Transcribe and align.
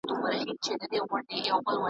چې 0.63 0.71
حقیقت 0.81 1.11
ګډوډ 1.11 1.23
شي 1.69 1.79